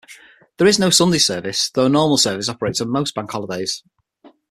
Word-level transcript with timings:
There 0.57 0.65
is 0.67 0.79
no 0.79 0.89
Sunday 0.89 1.19
service, 1.19 1.69
though 1.69 1.85
a 1.85 1.89
normal 1.89 2.17
service 2.17 2.49
operates 2.49 2.81
on 2.81 2.89
most 2.89 3.13
Bank 3.13 3.29
Holidays. 3.29 3.83